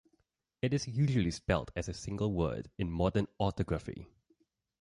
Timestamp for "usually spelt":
0.87-1.69